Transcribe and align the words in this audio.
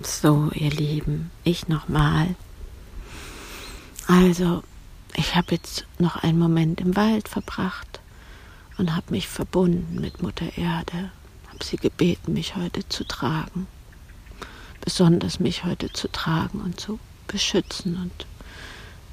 So, 0.00 0.50
ihr 0.54 0.70
Lieben, 0.70 1.32
ich 1.42 1.66
nochmal. 1.66 2.36
Also, 4.06 4.62
ich 5.16 5.34
habe 5.34 5.56
jetzt 5.56 5.86
noch 5.98 6.22
einen 6.22 6.38
Moment 6.38 6.80
im 6.80 6.94
Wald 6.94 7.28
verbracht 7.28 7.98
und 8.78 8.94
habe 8.94 9.10
mich 9.10 9.26
verbunden 9.26 10.00
mit 10.00 10.22
Mutter 10.22 10.56
Erde, 10.56 11.10
habe 11.48 11.64
sie 11.64 11.78
gebeten, 11.78 12.34
mich 12.34 12.54
heute 12.54 12.88
zu 12.88 13.02
tragen, 13.02 13.66
besonders 14.80 15.40
mich 15.40 15.64
heute 15.64 15.92
zu 15.92 16.06
tragen 16.06 16.60
und 16.60 16.78
zu 16.78 17.00
beschützen 17.26 17.96
und 17.96 18.26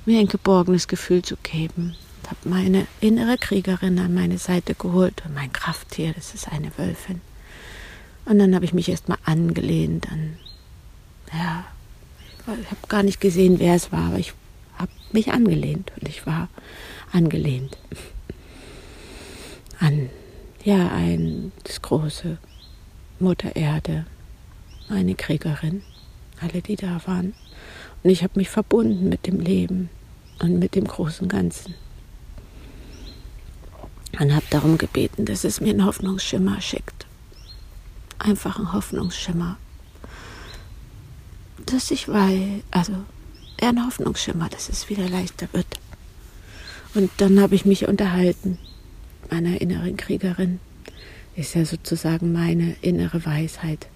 mir 0.06 0.20
ein 0.20 0.28
geborgenes 0.28 0.88
Gefühl 0.88 1.24
zu 1.24 1.36
geben. 1.38 1.96
Ich 2.22 2.30
habe 2.30 2.48
meine 2.48 2.86
innere 3.02 3.40
Kriegerin 3.40 3.98
an 3.98 4.14
meine 4.14 4.38
Seite 4.38 4.76
geholt 4.76 5.24
und 5.26 5.34
mein 5.34 5.52
Krafttier, 5.52 6.14
das 6.14 6.36
ist 6.36 6.48
eine 6.48 6.78
Wölfin. 6.78 7.22
Und 8.26 8.38
dann 8.38 8.54
habe 8.54 8.66
ich 8.66 8.74
mich 8.74 8.90
erstmal 8.90 9.20
angelehnt 9.26 10.12
an 10.12 10.38
ja, 11.34 11.66
ich 12.62 12.72
habe 12.72 12.88
gar 12.88 13.04
nicht 13.04 13.20
gesehen, 13.20 13.60
wer 13.60 13.76
es 13.76 13.92
war, 13.92 14.08
aber 14.08 14.20
ich 14.20 14.34
habe 14.78 14.92
mich 15.12 15.32
angelehnt 15.32 15.92
und 16.00 16.08
ich 16.08 16.26
war 16.26 16.50
angelehnt 17.12 17.78
an, 19.80 20.10
ja, 20.64 20.90
ein, 20.90 21.52
das 21.64 21.82
große 21.82 22.38
Mutter 23.20 23.56
Erde, 23.56 24.06
eine 24.90 25.16
Kriegerin, 25.16 25.84
alle, 26.42 26.62
die 26.62 26.76
da 26.76 27.02
waren. 27.06 27.34
Und 28.04 28.10
ich 28.10 28.24
habe 28.24 28.34
mich 28.38 28.50
verbunden 28.50 29.10
mit 29.10 29.28
dem 29.28 29.40
Leben 29.40 29.90
und 30.40 30.60
mit 30.60 30.76
dem 30.76 30.86
großen 30.86 31.28
Ganzen. 31.28 31.76
Und 34.20 34.34
habe 34.34 34.46
darum 34.50 34.78
gebeten, 34.78 35.26
dass 35.26 35.44
es 35.44 35.60
mir 35.60 35.72
einen 35.72 35.86
Hoffnungsschimmer 35.86 36.62
schickt. 36.62 37.06
Einfach 38.18 38.58
einen 38.58 38.72
Hoffnungsschimmer 38.74 39.58
dass 41.66 41.92
ich 41.92 42.08
weiß, 42.08 42.62
also 42.72 42.94
eher 43.58 43.70
ein 43.70 43.86
Hoffnungsschimmer, 43.86 44.50
dass 44.50 44.70
es 44.70 44.90
wieder 44.90 45.08
leichter 45.10 45.48
wird. 45.52 45.68
Und 46.94 47.12
dann 47.18 47.40
habe 47.40 47.56
ich 47.56 47.66
mich 47.66 47.88
unterhalten, 47.88 48.58
meiner 49.30 49.60
inneren 49.60 49.98
Kriegerin. 49.98 50.60
Ist 51.36 51.56
ja 51.56 51.66
sozusagen 51.66 52.32
meine 52.32 52.76
innere 52.82 53.26
Weisheit. 53.26 53.88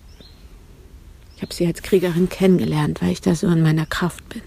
Ich 1.36 1.42
habe 1.42 1.54
sie 1.54 1.66
als 1.66 1.82
Kriegerin 1.82 2.28
kennengelernt, 2.28 3.02
weil 3.02 3.12
ich 3.12 3.22
da 3.22 3.34
so 3.34 3.48
in 3.48 3.62
meiner 3.62 3.86
Kraft 3.86 4.28
bin. 4.28 4.42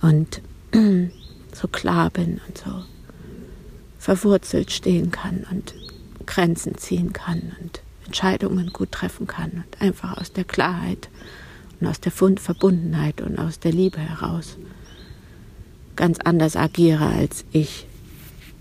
Und 0.00 0.40
so 1.52 1.68
klar 1.68 2.08
bin 2.10 2.40
und 2.48 2.58
so 2.58 2.84
verwurzelt 3.98 4.72
stehen 4.72 5.10
kann 5.10 5.46
und 5.50 5.74
Grenzen 6.26 6.76
ziehen 6.78 7.12
kann 7.12 7.52
und 7.60 7.82
Entscheidungen 8.06 8.72
gut 8.72 8.90
treffen 8.90 9.26
kann 9.26 9.50
und 9.64 9.80
einfach 9.80 10.16
aus 10.16 10.32
der 10.32 10.44
Klarheit 10.44 11.08
und 11.82 11.88
aus 11.88 12.00
der 12.00 12.12
Verbundenheit 12.12 13.20
und 13.20 13.38
aus 13.38 13.58
der 13.58 13.72
Liebe 13.72 13.98
heraus 13.98 14.56
ganz 15.96 16.18
anders 16.20 16.56
agiere 16.56 17.06
als 17.06 17.44
ich, 17.52 17.86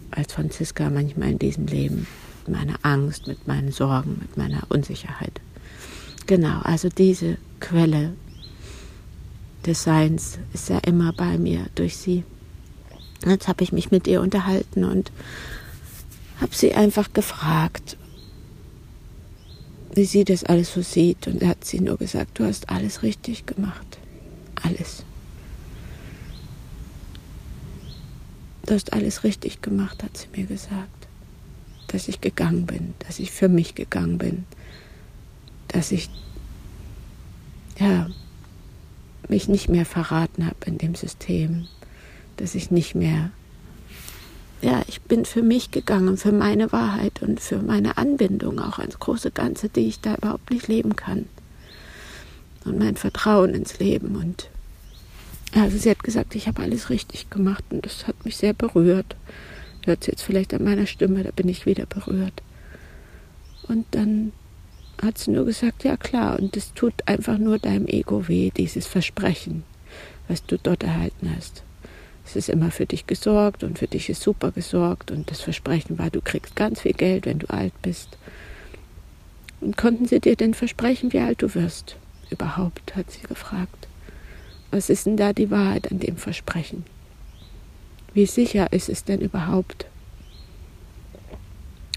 als 0.10 0.34
Franziska 0.34 0.90
manchmal 0.90 1.30
in 1.30 1.40
diesem 1.40 1.68
Leben, 1.68 2.08
mit 2.46 2.58
meiner 2.58 2.80
Angst, 2.82 3.28
mit 3.28 3.48
meinen 3.48 3.72
Sorgen, 3.72 4.18
mit 4.20 4.38
meiner 4.38 4.64
Unsicherheit. 4.70 5.40
Genau, 6.26 6.60
also 6.64 6.90
diese 6.90 7.38
Quelle 7.60 8.14
des 9.66 9.84
Seins 9.84 10.40
ist 10.54 10.70
ja 10.70 10.80
immer 10.80 11.14
bei 11.14 11.38
mir 11.38 11.68
durch 11.76 11.98
sie. 11.98 12.24
Jetzt 13.26 13.48
habe 13.48 13.64
ich 13.64 13.72
mich 13.72 13.92
mit 13.92 14.08
ihr 14.08 14.22
unterhalten 14.22 14.84
und 14.84 15.12
habe 16.42 16.56
sie 16.56 16.74
einfach 16.74 17.14
gefragt, 17.14 17.98
wie 19.94 20.06
sie 20.06 20.24
das 20.24 20.44
alles 20.44 20.74
so 20.74 20.82
sieht. 20.82 21.28
Und 21.28 21.42
er 21.42 21.50
hat 21.50 21.66
sie 21.66 21.80
nur 21.80 21.98
gesagt, 21.98 22.40
du 22.40 22.46
hast 22.46 22.70
alles 22.70 23.04
richtig 23.04 23.46
gemacht. 23.46 24.00
Alles. 24.62 25.04
Du 28.66 28.74
hast 28.74 28.94
alles 28.94 29.24
richtig 29.24 29.62
gemacht, 29.62 30.04
hat 30.04 30.18
sie 30.18 30.28
mir 30.36 30.46
gesagt. 30.46 31.08
Dass 31.88 32.08
ich 32.08 32.22
gegangen 32.22 32.66
bin, 32.66 32.94
dass 33.00 33.20
ich 33.20 33.32
für 33.32 33.50
mich 33.50 33.76
gegangen 33.76 34.18
bin, 34.18 34.46
dass 35.68 35.92
ich 35.92 36.10
ja 37.80 38.10
mich 39.28 39.48
nicht 39.48 39.68
mehr 39.68 39.86
verraten 39.86 40.46
habe 40.46 40.58
in 40.66 40.78
dem 40.78 40.96
System, 40.96 41.68
dass 42.38 42.56
ich 42.56 42.72
nicht 42.72 42.96
mehr 42.96 43.32
ja, 44.62 44.84
ich 44.88 45.02
bin 45.02 45.26
für 45.26 45.42
mich 45.42 45.72
gegangen, 45.72 46.18
für 46.18 46.32
meine 46.32 46.72
Wahrheit 46.72 47.22
und 47.22 47.40
für 47.40 47.58
meine 47.58 47.98
Anbindung 47.98 48.60
auch 48.60 48.78
ans 48.78 49.00
große 49.00 49.32
Ganze, 49.32 49.70
die 49.70 49.88
ich 49.88 50.02
da 50.02 50.16
überhaupt 50.16 50.52
nicht 50.52 50.68
leben 50.68 50.96
kann. 50.96 51.26
Und 52.64 52.78
mein 52.78 52.96
Vertrauen 52.96 53.56
ins 53.56 53.80
Leben. 53.80 54.16
Und 54.16 54.50
also 55.54 55.78
sie 55.78 55.90
hat 55.90 56.04
gesagt, 56.04 56.36
ich 56.36 56.48
habe 56.48 56.62
alles 56.62 56.92
richtig 56.92 57.32
gemacht 57.32 57.64
und 57.72 57.86
das 57.86 58.06
hat 58.08 58.24
mich 58.24 58.38
sehr 58.38 58.54
berührt. 58.54 59.16
Hört 59.84 60.04
sie 60.04 60.12
jetzt 60.12 60.22
vielleicht 60.22 60.54
an 60.54 60.64
meiner 60.64 60.86
Stimme, 60.86 61.24
da 61.24 61.32
bin 61.32 61.50
ich 61.50 61.66
wieder 61.66 61.88
berührt. 61.88 62.44
Und 63.68 63.88
dann 63.92 64.32
hat 65.02 65.18
sie 65.18 65.32
nur 65.32 65.46
gesagt, 65.46 65.84
ja 65.84 65.98
klar, 65.98 66.40
und 66.40 66.56
es 66.56 66.74
tut 66.74 66.94
einfach 67.08 67.40
nur 67.40 67.58
deinem 67.58 67.88
Ego 67.88 68.28
weh, 68.28 68.52
dieses 68.56 68.86
Versprechen, 68.86 69.64
was 70.28 70.46
du 70.46 70.60
dort 70.60 70.84
erhalten 70.84 71.34
hast 71.36 71.64
es 72.26 72.36
ist 72.36 72.50
immer 72.50 72.72
für 72.72 72.86
dich 72.86 73.08
gesorgt 73.08 73.64
und 73.64 73.80
für 73.80 73.88
dich 73.88 74.10
ist 74.10 74.22
super 74.22 74.52
gesorgt 74.52 75.12
und 75.12 75.32
das 75.32 75.42
Versprechen 75.42 75.98
war, 75.98 76.10
du 76.10 76.22
kriegst 76.22 76.56
ganz 76.56 76.82
viel 76.82 76.94
Geld, 76.94 77.26
wenn 77.26 77.40
du 77.40 77.50
alt 77.50 77.74
bist. 77.82 78.18
Und 79.60 79.78
konnten 79.78 80.06
sie 80.06 80.20
dir 80.20 80.36
denn 80.36 80.54
versprechen, 80.54 81.14
wie 81.14 81.20
alt 81.20 81.42
du 81.42 81.54
wirst? 81.54 81.96
Überhaupt, 82.30 82.96
hat 82.96 83.12
sie 83.12 83.22
gefragt. 83.28 83.88
Was 84.72 84.90
ist 84.90 85.06
denn 85.06 85.18
da 85.18 85.34
die 85.34 85.52
Wahrheit 85.52 85.92
an 85.92 86.00
dem 86.00 86.18
Versprechen? 86.18 86.86
Wie 88.14 88.26
sicher 88.26 88.72
ist 88.72 88.90
es 88.90 89.04
denn 89.04 89.20
überhaupt? 89.20 89.86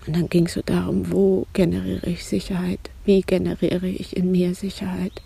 Und 0.07 0.17
dann 0.17 0.29
ging 0.29 0.47
es 0.47 0.55
so 0.55 0.63
darum, 0.63 1.11
wo 1.11 1.47
generiere 1.53 2.07
ich 2.07 2.25
Sicherheit? 2.25 2.91
Wie 3.05 3.23
generiere 3.23 3.89
ich 3.89 4.17
in 4.17 4.31
mir 4.31 4.55
Sicherheit 4.55 5.23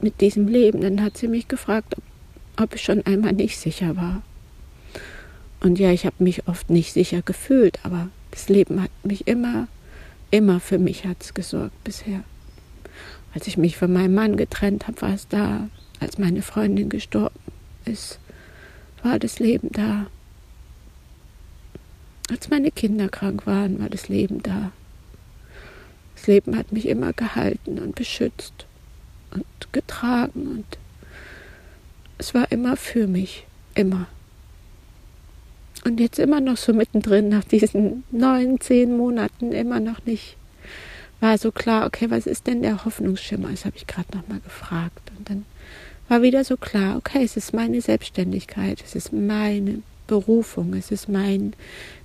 mit 0.00 0.20
diesem 0.20 0.48
Leben? 0.48 0.80
Dann 0.80 1.02
hat 1.02 1.16
sie 1.16 1.28
mich 1.28 1.46
gefragt, 1.46 1.96
ob 1.96 2.02
ob 2.56 2.74
ich 2.74 2.82
schon 2.82 3.04
einmal 3.06 3.32
nicht 3.32 3.58
sicher 3.58 3.96
war. 3.96 4.22
Und 5.60 5.78
ja, 5.78 5.90
ich 5.90 6.06
habe 6.06 6.22
mich 6.22 6.46
oft 6.48 6.70
nicht 6.70 6.92
sicher 6.92 7.22
gefühlt, 7.22 7.78
aber 7.82 8.08
das 8.30 8.48
Leben 8.48 8.82
hat 8.82 8.90
mich 9.02 9.26
immer, 9.26 9.68
immer 10.30 10.60
für 10.60 10.78
mich 10.78 11.06
hat's 11.06 11.34
gesorgt 11.34 11.82
bisher. 11.84 12.22
Als 13.34 13.46
ich 13.46 13.56
mich 13.56 13.76
von 13.76 13.92
meinem 13.92 14.14
Mann 14.14 14.36
getrennt 14.36 14.86
habe, 14.86 15.02
war 15.02 15.14
es 15.14 15.28
da. 15.28 15.68
Als 16.00 16.18
meine 16.18 16.42
Freundin 16.42 16.88
gestorben 16.88 17.38
ist, 17.84 18.18
war 19.02 19.18
das 19.18 19.38
Leben 19.38 19.70
da. 19.72 20.06
Als 22.30 22.50
meine 22.50 22.70
Kinder 22.70 23.08
krank 23.08 23.46
waren, 23.46 23.78
war 23.78 23.88
das 23.88 24.08
Leben 24.08 24.42
da. 24.42 24.72
Das 26.14 26.26
Leben 26.26 26.56
hat 26.56 26.72
mich 26.72 26.88
immer 26.88 27.12
gehalten 27.12 27.78
und 27.78 27.94
beschützt 27.94 28.66
und 29.30 29.44
getragen 29.72 30.46
und 30.48 30.78
es 32.18 32.34
war 32.34 32.50
immer 32.50 32.76
für 32.76 33.06
mich, 33.06 33.46
immer. 33.74 34.06
Und 35.84 36.00
jetzt 36.00 36.18
immer 36.18 36.40
noch 36.40 36.56
so 36.56 36.72
mittendrin, 36.72 37.28
nach 37.28 37.44
diesen 37.44 38.04
neun, 38.10 38.60
zehn 38.60 38.96
Monaten, 38.96 39.52
immer 39.52 39.80
noch 39.80 40.04
nicht, 40.04 40.36
war 41.20 41.38
so 41.38 41.52
klar, 41.52 41.86
okay, 41.86 42.10
was 42.10 42.26
ist 42.26 42.46
denn 42.46 42.62
der 42.62 42.84
Hoffnungsschimmer? 42.84 43.50
Das 43.50 43.64
habe 43.64 43.76
ich 43.76 43.86
gerade 43.86 44.16
nochmal 44.16 44.40
gefragt. 44.40 45.12
Und 45.16 45.30
dann 45.30 45.44
war 46.08 46.22
wieder 46.22 46.44
so 46.44 46.56
klar, 46.56 46.96
okay, 46.96 47.22
es 47.22 47.36
ist 47.36 47.54
meine 47.54 47.80
Selbstständigkeit, 47.80 48.82
es 48.84 48.94
ist 48.94 49.12
meine 49.12 49.82
Berufung, 50.06 50.74
es 50.74 50.90
ist 50.90 51.08
mein 51.08 51.54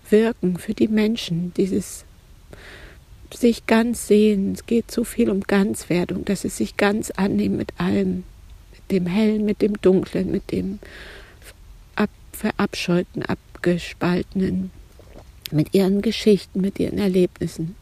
Wirken 0.09 0.57
für 0.57 0.73
die 0.73 0.87
Menschen, 0.87 1.53
dieses 1.55 2.05
sich 3.33 3.65
ganz 3.65 4.07
sehen. 4.07 4.53
Es 4.53 4.65
geht 4.65 4.91
so 4.91 5.03
viel 5.03 5.29
um 5.29 5.41
Ganzwerdung, 5.41 6.25
dass 6.25 6.43
es 6.43 6.57
sich 6.57 6.77
ganz 6.77 7.11
annehmen 7.11 7.57
mit 7.57 7.71
allem 7.77 8.23
dem 8.91 9.05
Hellen 9.05 9.45
mit 9.45 9.61
dem 9.61 9.79
Dunklen, 9.81 10.31
mit 10.31 10.51
dem 10.51 10.79
ab, 11.95 12.09
verabscheuten, 12.31 13.23
abgespaltenen, 13.23 14.71
mit 15.51 15.73
ihren 15.73 16.01
Geschichten, 16.01 16.61
mit 16.61 16.79
ihren 16.79 16.97
Erlebnissen. 16.97 17.75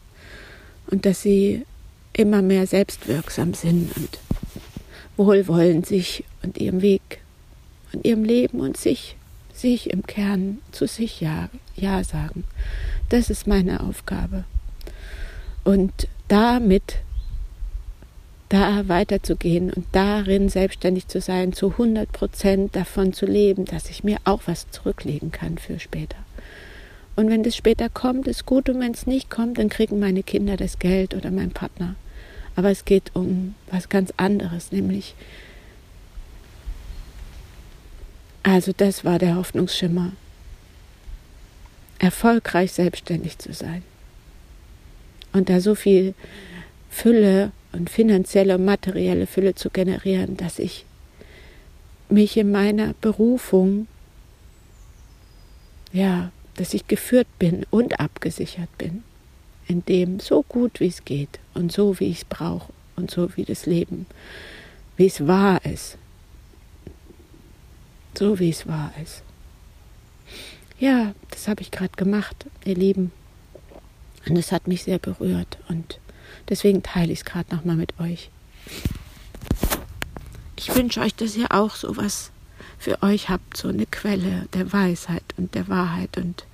Und 0.86 1.06
dass 1.06 1.22
sie 1.22 1.64
immer 2.12 2.42
mehr 2.42 2.66
selbstwirksam 2.66 3.54
sind 3.54 3.96
und 3.96 4.18
wohlwollend 5.16 5.86
sich 5.86 6.24
und 6.42 6.58
ihrem 6.58 6.82
Weg 6.82 7.20
und 7.92 8.04
ihrem 8.04 8.24
Leben 8.24 8.60
und 8.60 8.76
sich, 8.76 9.16
sich 9.52 9.90
im 9.90 10.06
Kern 10.06 10.58
zu 10.72 10.86
sich 10.86 11.20
ja, 11.20 11.48
ja 11.76 12.02
sagen. 12.02 12.44
Das 13.08 13.30
ist 13.30 13.46
meine 13.46 13.80
Aufgabe. 13.80 14.44
Und 15.64 16.08
damit 16.28 16.96
da 18.50 18.88
weiterzugehen 18.88 19.72
und 19.72 19.86
darin 19.92 20.48
selbstständig 20.48 21.06
zu 21.06 21.20
sein, 21.20 21.52
zu 21.52 21.70
100 21.70 22.10
Prozent 22.12 22.74
davon 22.74 23.12
zu 23.12 23.24
leben, 23.24 23.64
dass 23.64 23.88
ich 23.88 24.04
mir 24.04 24.18
auch 24.24 24.42
was 24.46 24.68
zurücklegen 24.70 25.30
kann 25.30 25.56
für 25.56 25.78
später. 25.78 26.16
Und 27.14 27.30
wenn 27.30 27.44
das 27.44 27.54
später 27.54 27.88
kommt, 27.88 28.26
ist 28.26 28.46
gut 28.46 28.68
und 28.68 28.80
wenn 28.80 28.90
es 28.90 29.06
nicht 29.06 29.30
kommt, 29.30 29.58
dann 29.58 29.68
kriegen 29.68 30.00
meine 30.00 30.24
Kinder 30.24 30.56
das 30.56 30.80
Geld 30.80 31.14
oder 31.14 31.30
mein 31.30 31.52
Partner. 31.52 31.94
Aber 32.56 32.70
es 32.70 32.84
geht 32.84 33.14
um 33.14 33.54
was 33.70 33.88
ganz 33.88 34.12
anderes, 34.16 34.72
nämlich, 34.72 35.14
also 38.42 38.72
das 38.76 39.04
war 39.04 39.20
der 39.20 39.36
Hoffnungsschimmer, 39.36 40.10
erfolgreich 42.00 42.72
selbstständig 42.72 43.38
zu 43.38 43.52
sein. 43.52 43.82
Und 45.32 45.48
da 45.48 45.60
so 45.60 45.76
viel 45.76 46.14
Fülle 46.90 47.52
und 47.72 47.90
finanzielle 47.90 48.56
und 48.56 48.64
materielle 48.64 49.26
Fülle 49.26 49.54
zu 49.54 49.70
generieren, 49.70 50.36
dass 50.36 50.58
ich 50.58 50.84
mich 52.08 52.36
in 52.36 52.50
meiner 52.50 52.94
Berufung, 53.00 53.86
ja, 55.92 56.32
dass 56.56 56.74
ich 56.74 56.86
geführt 56.88 57.28
bin 57.38 57.64
und 57.70 58.00
abgesichert 58.00 58.76
bin, 58.78 59.02
in 59.66 59.84
dem 59.84 60.20
so 60.20 60.42
gut 60.42 60.80
wie 60.80 60.88
es 60.88 61.04
geht 61.04 61.38
und 61.54 61.72
so 61.72 62.00
wie 62.00 62.10
ich 62.10 62.18
es 62.18 62.24
brauche 62.24 62.72
und 62.96 63.10
so 63.10 63.36
wie 63.36 63.44
das 63.44 63.66
Leben, 63.66 64.06
wie 64.96 65.06
es 65.06 65.26
wahr 65.26 65.64
ist. 65.64 65.96
So 68.18 68.38
wie 68.38 68.50
es 68.50 68.66
wahr 68.66 68.92
ist. 69.02 69.22
Ja, 70.78 71.14
das 71.30 71.46
habe 71.46 71.62
ich 71.62 71.70
gerade 71.70 71.92
gemacht, 71.96 72.46
ihr 72.64 72.74
Lieben. 72.74 73.12
Und 74.28 74.36
es 74.36 74.52
hat 74.52 74.66
mich 74.66 74.82
sehr 74.82 74.98
berührt 74.98 75.58
und 75.68 75.98
deswegen 76.48 76.82
teile 76.82 77.12
ich 77.12 77.20
es 77.20 77.24
gerade 77.24 77.54
nochmal 77.54 77.76
mit 77.76 77.98
euch. 78.00 78.30
Ich 80.56 80.74
wünsche 80.74 81.00
euch, 81.00 81.14
dass 81.14 81.36
ihr 81.36 81.52
auch 81.52 81.74
sowas 81.74 82.30
für 82.78 83.02
euch 83.02 83.28
habt, 83.28 83.56
so 83.56 83.68
eine 83.68 83.86
Quelle 83.86 84.46
der 84.54 84.72
Weisheit 84.72 85.24
und 85.36 85.54
der 85.54 85.68
Wahrheit 85.68 86.16
und 86.16 86.44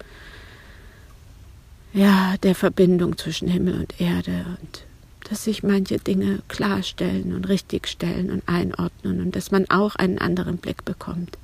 ja, 1.92 2.36
der 2.42 2.54
Verbindung 2.54 3.16
zwischen 3.16 3.48
Himmel 3.48 3.80
und 3.80 4.00
Erde 4.00 4.44
und 4.60 4.84
dass 5.28 5.44
sich 5.44 5.62
manche 5.62 5.98
Dinge 5.98 6.42
klarstellen 6.48 7.34
und 7.34 7.48
richtigstellen 7.48 8.30
und 8.30 8.48
einordnen 8.48 9.20
und 9.20 9.34
dass 9.34 9.50
man 9.50 9.68
auch 9.70 9.96
einen 9.96 10.18
anderen 10.18 10.58
Blick 10.58 10.84
bekommt, 10.84 11.38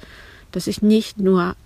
dass 0.52 0.67
ich 0.67 0.82
nicht 0.82 1.19
nur 1.19 1.56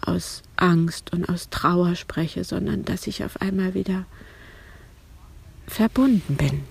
aus 0.00 0.42
Angst 0.56 1.12
und 1.12 1.28
aus 1.28 1.48
Trauer 1.50 1.94
spreche, 1.94 2.44
sondern 2.44 2.84
dass 2.84 3.06
ich 3.06 3.24
auf 3.24 3.40
einmal 3.40 3.74
wieder 3.74 4.04
verbunden 5.66 6.36
bin 6.36 6.62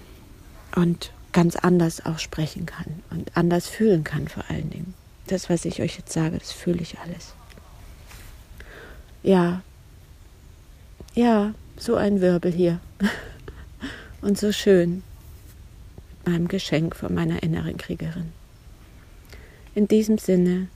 und 0.75 1.11
ganz 1.31 1.55
anders 1.55 2.05
auch 2.05 2.19
sprechen 2.19 2.65
kann 2.65 3.01
und 3.09 3.35
anders 3.35 3.67
fühlen 3.67 4.03
kann 4.03 4.27
vor 4.27 4.43
allen 4.49 4.69
Dingen. 4.69 4.93
Das, 5.27 5.49
was 5.49 5.65
ich 5.65 5.81
euch 5.81 5.97
jetzt 5.97 6.13
sage, 6.13 6.37
das 6.37 6.51
fühle 6.51 6.81
ich 6.81 6.99
alles. 6.99 7.33
Ja, 9.23 9.61
ja, 11.15 11.53
so 11.77 11.95
ein 11.95 12.21
Wirbel 12.21 12.51
hier. 12.51 12.79
und 14.21 14.37
so 14.37 14.51
schön 14.51 15.03
mit 16.09 16.33
meinem 16.33 16.47
Geschenk 16.47 16.95
von 16.95 17.13
meiner 17.13 17.43
inneren 17.43 17.77
Kriegerin. 17.77 18.31
In 19.75 19.87
diesem 19.87 20.17
Sinne, 20.17 20.67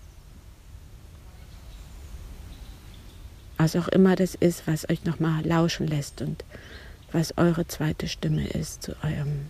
was 3.57 3.75
auch 3.75 3.87
immer 3.87 4.15
das 4.15 4.35
ist, 4.35 4.67
was 4.67 4.89
euch 4.89 5.03
nochmal 5.05 5.45
lauschen 5.45 5.87
lässt 5.87 6.21
und 6.21 6.43
was 7.11 7.37
eure 7.37 7.67
zweite 7.67 8.07
Stimme 8.07 8.47
ist 8.47 8.83
zu 8.83 8.95
eurem 9.03 9.47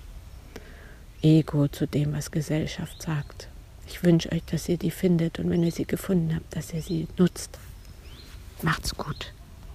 Ego, 1.22 1.68
zu 1.68 1.88
dem, 1.88 2.14
was 2.14 2.32
Gesellschaft 2.32 3.02
sagt. 3.02 3.50
Ich 3.88 4.04
wünsche 4.04 4.32
euch, 4.32 4.44
dass 4.46 4.70
ihr 4.70 4.78
die 4.78 4.92
findet 4.92 5.40
und 5.40 5.50
wenn 5.50 5.64
ihr 5.64 5.72
sie 5.72 5.86
gefunden 5.86 6.36
habt, 6.36 6.56
dass 6.56 6.74
ihr 6.74 6.82
sie 6.82 7.08
nutzt. 7.18 7.58
Macht's 8.62 8.96
gut. 8.96 9.34